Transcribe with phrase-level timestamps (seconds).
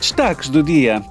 [0.00, 1.02] Destaques do dia.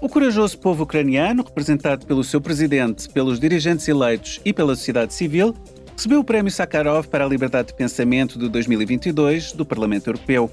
[0.00, 5.54] O corajoso povo ucraniano, representado pelo seu presidente, pelos dirigentes eleitos e pela sociedade civil,
[5.94, 10.50] recebeu o Prémio Sakharov para a Liberdade de Pensamento de 2022 do Parlamento Europeu.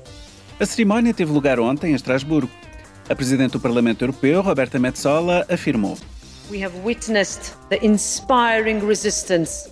[0.59, 2.51] A cerimónia teve lugar ontem em Estrasburgo.
[3.09, 5.97] A Presidente do Parlamento Europeu, Roberta Metsola, afirmou: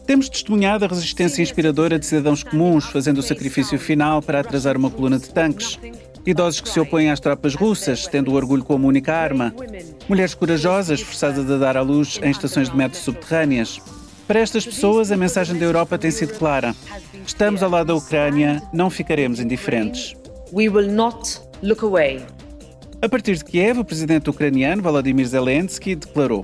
[0.08, 4.90] temos testemunhado a resistência inspiradora de cidadãos comuns, fazendo o sacrifício final para atrasar uma
[4.90, 5.78] coluna de tanques.
[6.26, 9.54] Idosos que se opõem às tropas russas, tendo o orgulho como única arma.
[10.10, 13.80] Mulheres corajosas, forçadas a dar à luz em estações de metro subterrâneas.
[14.28, 16.76] Para estas pessoas, a mensagem da Europa tem sido clara.
[17.26, 20.16] Estamos ao lado da Ucrânia, não ficaremos indiferentes.
[23.02, 26.44] A partir de Kiev, o presidente ucraniano Volodymyr Zelensky declarou: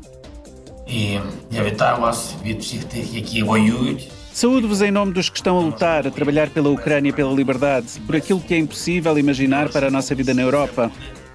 [4.34, 8.00] Saúdo-vos em nome dos que estão a lutar, a trabalhar pela Ucrânia e pela liberdade,
[8.06, 10.90] por aquilo que é impossível imaginar para a nossa vida na Europa.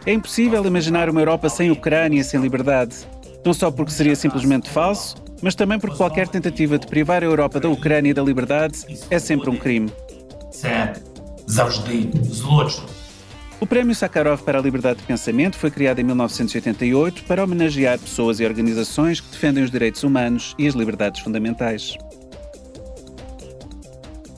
[0.06, 2.96] É impossível imaginar uma Europa sem Ucrânia e sem liberdade.
[3.45, 7.60] Não só porque seria simplesmente falso, mas também porque qualquer tentativa de privar a Europa
[7.60, 9.92] da Ucrânia e da liberdade é sempre um crime.
[13.60, 18.40] O Prémio Sakharov para a Liberdade de Pensamento foi criado em 1988 para homenagear pessoas
[18.40, 21.96] e organizações que defendem os direitos humanos e as liberdades fundamentais.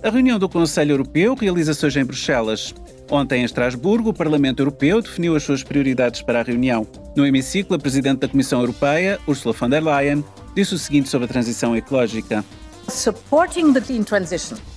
[0.01, 2.73] A reunião do Conselho Europeu realiza-se hoje em Bruxelas.
[3.11, 6.87] Ontem, em Estrasburgo, o Parlamento Europeu definiu as suas prioridades para a reunião.
[7.17, 11.25] No hemiciclo, a Presidente da Comissão Europeia, Ursula von der Leyen, disse o seguinte sobre
[11.25, 12.45] a transição ecológica.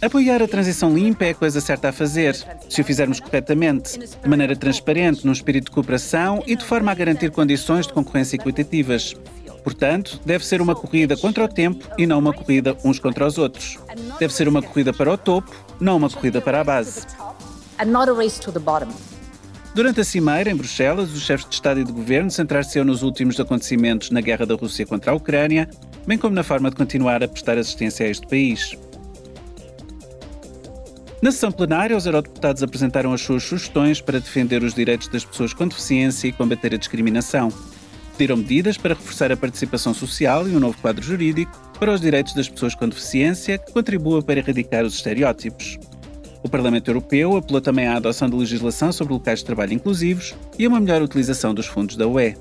[0.02, 2.36] Apoiar a transição limpa é a coisa certa a fazer,
[2.68, 6.96] se o fizermos corretamente, de maneira transparente, num espírito de cooperação e de forma a
[6.96, 9.16] garantir condições de concorrência equitativas.
[9.64, 13.38] Portanto, deve ser uma corrida contra o tempo e não uma corrida uns contra os
[13.38, 13.78] outros.
[14.20, 17.06] Deve ser uma corrida para o topo, não uma corrida para a base.
[19.74, 23.40] Durante a cimeira, em Bruxelas, os chefes de Estado e de Governo centrar-se nos últimos
[23.40, 25.70] acontecimentos na guerra da Rússia contra a Ucrânia,
[26.06, 28.78] bem como na forma de continuar a prestar assistência a este país.
[31.22, 35.54] Na sessão plenária, os eurodeputados apresentaram as suas sugestões para defender os direitos das pessoas
[35.54, 37.54] com deficiência e combater a discriminação
[38.12, 42.34] pediram medidas para reforçar a participação social e um novo quadro jurídico para os direitos
[42.34, 45.80] das pessoas com deficiência que contribua para erradicar os estereótipos.
[46.44, 50.66] O Parlamento Europeu apelou também à adoção de legislação sobre locais de trabalho inclusivos e
[50.66, 52.36] a uma melhor utilização dos fundos da UE.